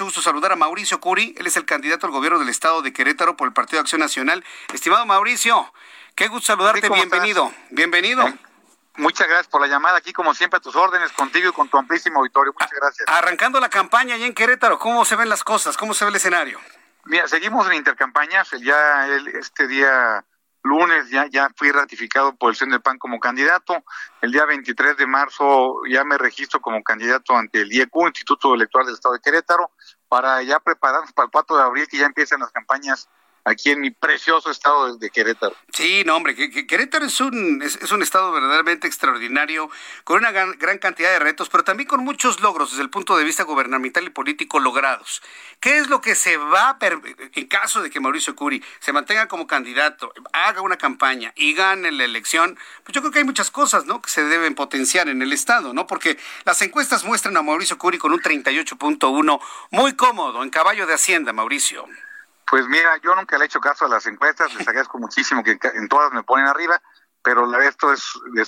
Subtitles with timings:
[0.00, 1.34] mucho gusto saludar a Mauricio Curi.
[1.36, 4.00] Él es el candidato al gobierno del estado de Querétaro por el Partido de Acción
[4.00, 4.42] Nacional.
[4.72, 5.74] Estimado Mauricio,
[6.14, 6.88] qué gusto saludarte.
[6.88, 7.48] Bienvenido.
[7.48, 7.66] Estás?
[7.68, 8.26] Bienvenido.
[8.26, 8.34] Eh,
[8.96, 11.76] muchas gracias por la llamada aquí, como siempre, a tus órdenes, contigo y con tu
[11.76, 12.54] amplísimo auditorio.
[12.58, 13.08] Muchas gracias.
[13.08, 15.76] Arrancando la campaña allá en Querétaro, ¿cómo se ven las cosas?
[15.76, 16.58] ¿Cómo se ve el escenario?
[17.04, 18.52] Mira, seguimos en intercampañas.
[18.52, 20.24] Ya el, este día
[20.62, 23.82] lunes ya, ya fui ratificado por el CEN del PAN como candidato.
[24.20, 28.86] El día 23 de marzo ya me registro como candidato ante el IEQ, Instituto Electoral
[28.86, 29.70] del Estado de Querétaro,
[30.08, 33.08] para ya prepararnos para el 4 de abril, que ya empiezan las campañas
[33.44, 35.54] aquí en mi precioso estado de Querétaro.
[35.72, 39.70] Sí, no, hombre, que, que Querétaro es un, es, es, un estado verdaderamente extraordinario,
[40.04, 43.16] con una gran, gran, cantidad de retos, pero también con muchos logros desde el punto
[43.16, 45.22] de vista gubernamental y político logrados.
[45.60, 46.78] ¿Qué es lo que se va, a
[47.34, 51.92] en caso de que Mauricio Curi se mantenga como candidato, haga una campaña y gane
[51.92, 52.58] la elección?
[52.84, 55.72] Pues yo creo que hay muchas cosas, ¿no?, que se deben potenciar en el estado,
[55.72, 55.86] ¿no?
[55.86, 60.94] Porque las encuestas muestran a Mauricio Curi con un 38.1 muy cómodo, en caballo de
[60.94, 61.86] Hacienda, Mauricio.
[62.50, 65.58] Pues mira, yo nunca le he hecho caso a las encuestas, les agradezco muchísimo que
[65.62, 66.82] en todas me ponen arriba,
[67.22, 68.02] pero esto es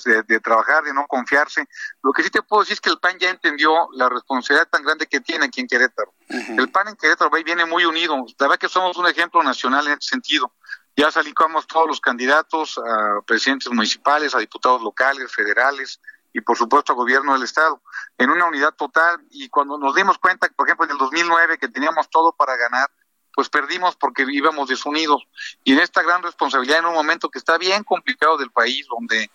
[0.05, 1.69] de, de, trabajar, de no confiarse.
[2.03, 4.83] Lo que sí te puedo decir es que el PAN ya entendió la responsabilidad tan
[4.83, 6.15] grande que tiene aquí en Querétaro.
[6.29, 6.61] Uh -huh.
[6.61, 9.93] El PAN en Querétaro viene muy unido, la verdad que somos un ejemplo nacional en
[9.93, 10.53] ese sentido.
[10.97, 16.01] Ya salimos todos los candidatos a presidentes municipales, a diputados locales, federales
[16.35, 17.83] y por supuesto a gobierno del estado,
[18.19, 19.19] en una unidad total.
[19.31, 22.91] Y cuando nos dimos cuenta, por ejemplo, en el 2009, que teníamos todo para ganar,
[23.35, 25.27] pues perdimos porque íbamos desunidos.
[25.65, 29.31] Y en esta gran responsabilidad, en un momento que está bien complicado del país, donde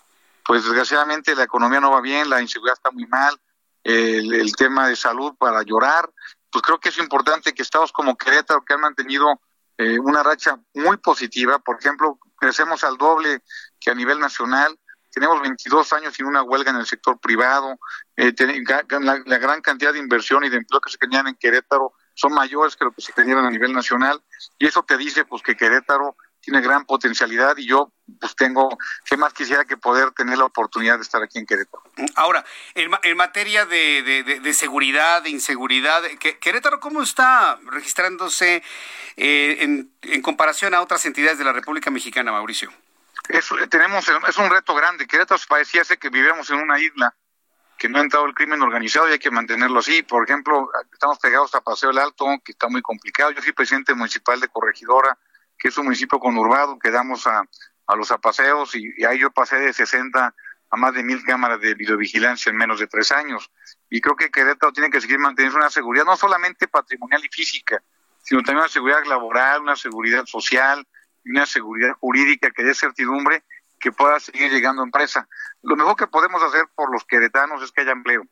[0.46, 3.38] pues desgraciadamente la economía no va bien, la inseguridad está muy mal,
[3.84, 6.10] el, tema de salud para llorar,
[6.50, 9.42] pues creo que es importante que estados como Querétaro, que han mantenido
[9.78, 13.42] eh, una racha muy positiva, por ejemplo, crecemos al doble
[13.80, 14.78] que a nivel nacional,
[15.12, 17.78] tenemos 22 años sin una huelga en el sector privado,
[18.16, 18.34] eh,
[19.00, 22.34] la, la gran cantidad de inversión y de empleo que se tenían en Querétaro son
[22.34, 24.22] mayores que lo que se tenían a nivel nacional
[24.58, 29.18] y eso te dice pues que Querétaro tiene gran potencialidad y yo pues tengo, ¿qué
[29.18, 31.84] más quisiera que poder tener la oportunidad de estar aquí en Querétaro?
[32.16, 36.02] Ahora, en, en materia de, de, de, de, seguridad, de inseguridad,
[36.40, 38.64] ¿Querétaro cómo está registrándose
[39.16, 42.72] eh, en, en, comparación a otras entidades de la República Mexicana, Mauricio?
[43.30, 45.06] Es, tenemos, es un reto grande.
[45.06, 47.14] Querétaro parecía ser que vivíamos en una isla
[47.78, 50.04] que no ha entrado el crimen organizado y hay que mantenerlo así.
[50.04, 53.32] Por ejemplo, estamos pegados a Paseo el Alto, que está muy complicado.
[53.32, 55.18] Yo soy presidente municipal de Corregidora,
[55.58, 57.44] que es un municipio conurbado, que damos a,
[57.88, 60.36] a los apaseos y, y ahí yo pasé de 60
[60.70, 63.52] a más de mil cámaras de videovigilancia en menos de tres años.
[63.90, 67.82] Y creo que Querétaro tiene que seguir manteniendo una seguridad no solamente patrimonial y física,
[68.22, 70.86] sino también una seguridad laboral, una seguridad social
[71.30, 73.44] una seguridad jurídica que dé certidumbre
[73.80, 75.28] que pueda seguir llegando empresa.
[75.62, 78.24] Lo mejor que podemos hacer por los queretanos es que haya empleo.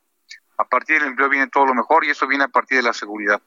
[0.57, 2.93] A partir del empleo viene todo lo mejor y eso viene a partir de la
[2.93, 3.41] seguridad.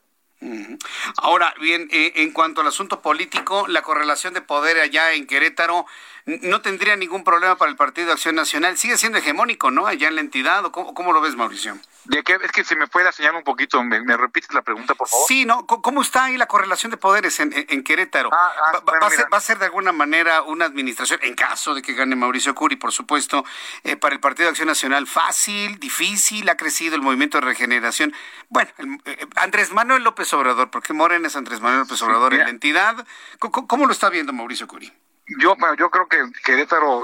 [1.17, 5.85] Ahora, bien, eh, en cuanto al asunto político, la correlación de poder allá en Querétaro
[6.25, 8.77] no tendría ningún problema para el Partido de Acción Nacional.
[8.77, 9.85] Sigue siendo hegemónico, ¿no?
[9.85, 10.63] Allá en la entidad.
[10.63, 11.77] ¿o cómo, ¿Cómo, lo ves, Mauricio?
[12.05, 12.39] ¿De qué?
[12.41, 13.83] Es que se me fue la señal un poquito.
[13.83, 15.27] ¿Me, me repites la pregunta, por favor?
[15.27, 15.67] Sí, ¿no?
[15.67, 18.29] ¿Cómo está ahí la correlación de poderes en, en, en Querétaro?
[18.31, 21.19] Ah, ah, ¿Va, bueno, va, a ser, ¿Va, a ser, de alguna manera una administración,
[21.23, 23.43] en caso de que gane Mauricio Curi, por supuesto,
[23.83, 26.49] eh, para el Partido de Acción Nacional fácil, difícil?
[26.49, 28.13] ¿Ha crecido el movimiento de regeneración?
[28.47, 32.39] Bueno, el, eh, Andrés Manuel López Obrador, porque Morena es Andrés Manuel López Obrador sí,
[32.39, 33.05] en la entidad.
[33.39, 34.91] ¿Cómo, ¿Cómo, lo está viendo Mauricio Curi?
[35.39, 37.03] Yo, bueno, yo creo que Querétaro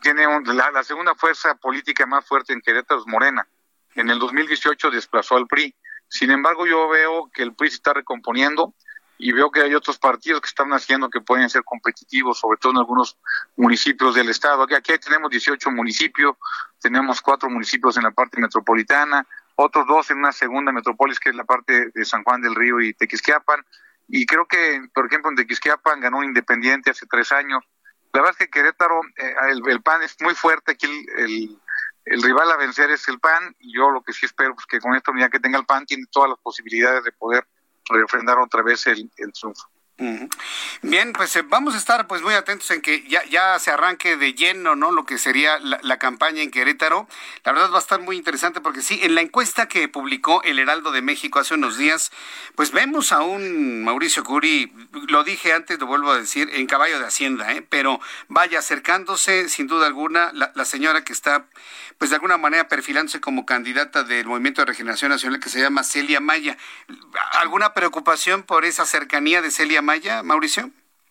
[0.00, 3.46] tiene un, la, la, segunda fuerza política más fuerte en Querétaro es Morena.
[3.94, 5.74] En el 2018 desplazó al PRI.
[6.08, 8.74] Sin embargo, yo veo que el PRI se está recomponiendo
[9.18, 12.72] y veo que hay otros partidos que están haciendo que pueden ser competitivos, sobre todo
[12.72, 13.18] en algunos
[13.56, 14.62] municipios del estado.
[14.62, 16.36] Aquí, tenemos 18 municipios,
[16.80, 21.36] tenemos cuatro municipios en la parte metropolitana, otros dos en una segunda metrópolis que es
[21.36, 23.64] la parte de San Juan del Río y Tequisquiapan
[24.08, 27.64] y creo que, por ejemplo, en Tequisquiapan ganó independiente hace tres años.
[28.12, 29.34] La verdad es que Querétaro, eh,
[29.68, 31.58] el, PAN es muy fuerte, aquí el,
[32.04, 34.66] el, rival a vencer es el PAN, y yo lo que sí espero es pues,
[34.66, 37.46] que con esta unidad que tenga el PAN tiene todas las posibilidades de poder
[37.88, 39.71] refrendar otra vez el, el triunfo.
[40.82, 44.16] Bien, pues eh, vamos a estar pues muy atentos en que ya, ya se arranque
[44.16, 44.90] de lleno, ¿no?
[44.90, 47.06] Lo que sería la, campaña en Querétaro.
[47.44, 50.58] La verdad va a estar muy interesante porque sí, en la encuesta que publicó el
[50.58, 52.10] Heraldo de México hace unos días,
[52.56, 54.72] pues vemos a un Mauricio Curi,
[55.08, 57.62] lo dije antes, lo vuelvo a decir, en caballo de Hacienda, ¿eh?
[57.62, 61.46] Pero vaya acercándose, sin duda alguna, la, la señora que está
[61.98, 65.84] pues de alguna manera perfilándose como candidata del Movimiento de Regeneración Nacional que se llama
[65.84, 66.56] Celia Maya.
[67.34, 70.70] ¿Alguna preocupación por esa cercanía de Celia Maya, Mauricio?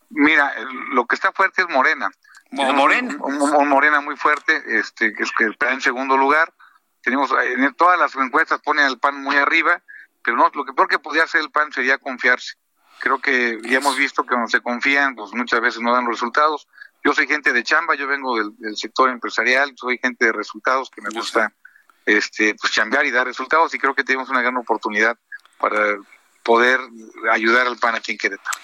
[0.10, 0.54] Mira,
[0.92, 2.12] lo que está fuerte es Morena.
[2.52, 3.16] Morena.
[3.20, 6.54] Un, Morena muy fuerte, este, que es que está en segundo lugar.
[7.02, 9.82] Tenemos en todas las encuestas ponen al PAN muy arriba,
[10.24, 12.56] pero no, lo que peor que podría hacer el PAN sería confiarse.
[13.00, 16.68] Creo que ya hemos visto que cuando se confían, pues muchas veces no dan resultados.
[17.04, 21.02] Yo soy gente de chamba, yo vengo del, sector empresarial, soy gente de resultados que
[21.02, 21.52] me gusta
[22.06, 25.18] este pues chambear y dar resultados y creo que tenemos una gran oportunidad
[25.58, 25.98] para
[26.44, 26.80] poder
[27.32, 28.60] ayudar al PAN aquí en Querétaro.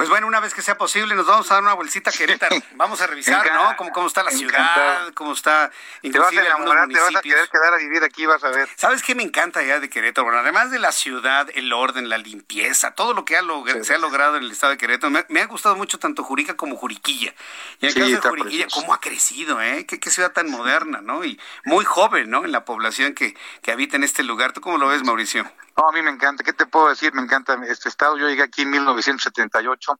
[0.00, 2.56] Pues bueno, una vez que sea posible, nos vamos a dar una bolsita a Querétaro.
[2.76, 3.76] Vamos a revisar, ¿no?
[3.76, 5.70] Cómo, cómo está la ciudad, cómo está.
[6.00, 8.66] Te vas a enamorar, te vas a querer quedar a vivir aquí, vas a ver.
[8.76, 10.24] ¿Sabes qué me encanta ya de Querétaro?
[10.24, 13.42] Bueno, además de la ciudad, el orden, la limpieza, todo lo que ha
[13.82, 16.76] se ha logrado en el estado de Querétaro, me, ha gustado mucho tanto Jurica como
[16.76, 17.34] Juriquilla.
[17.80, 19.84] Y en el caso de Juriquilla, cómo ha crecido, ¿eh?
[19.84, 21.26] Qué, ciudad tan moderna, ¿no?
[21.26, 22.46] Y muy joven, ¿no?
[22.46, 24.54] En la población que, que habita en este lugar.
[24.54, 25.44] ¿Tú cómo lo ves, Mauricio?
[25.80, 26.44] No, a mí me encanta.
[26.44, 27.14] ¿Qué te puedo decir?
[27.14, 28.18] Me encanta este estado.
[28.18, 29.92] Yo llegué aquí en 1978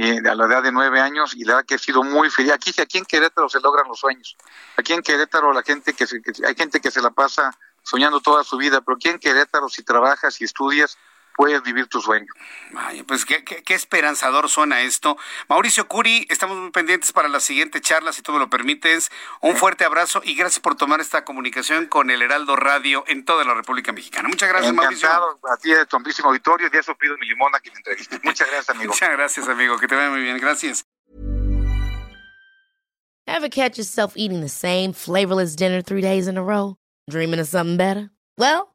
[0.00, 2.52] a la edad de nueve años y la verdad que he sido muy feliz.
[2.52, 4.38] Aquí, aquí en Querétaro se logran los sueños.
[4.78, 7.50] Aquí en Querétaro la gente que, se, que hay gente que se la pasa
[7.82, 10.96] soñando toda su vida, pero aquí en Querétaro si trabajas y estudias
[11.38, 12.26] puedes vivir tu sueño.
[13.06, 15.16] Pues qué, qué, esperanzador suena esto.
[15.48, 19.08] Mauricio Curi, estamos muy pendientes para la siguiente charla, si tú me lo permites.
[19.40, 23.44] Un fuerte abrazo y gracias por tomar esta comunicación con el Heraldo Radio en toda
[23.44, 24.28] la República Mexicana.
[24.28, 25.52] Muchas gracias, Encantado, Mauricio.
[25.52, 28.20] A ti, de tu amplísimo auditorio, ya pido mi limón aquí en la entrevista.
[28.24, 28.92] Muchas gracias, amigo.
[28.92, 29.78] Muchas gracias, amigo.
[29.78, 30.38] Que te vaya muy bien.
[30.38, 30.84] Gracias.
[33.28, 36.74] Ever catch yourself eating the same flavorless dinner three days in a row?
[37.08, 38.10] Dreaming of something better?
[38.36, 38.74] Well,